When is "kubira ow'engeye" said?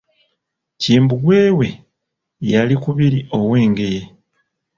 2.83-4.01